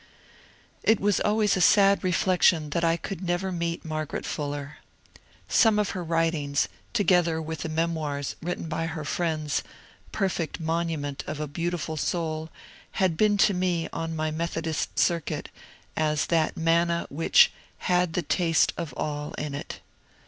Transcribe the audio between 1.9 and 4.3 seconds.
reflection that I could never meet Mar garet